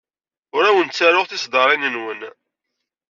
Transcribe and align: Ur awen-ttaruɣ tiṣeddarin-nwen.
Ur 0.55 0.63
awen-ttaruɣ 0.65 1.25
tiṣeddarin-nwen. 1.27 2.21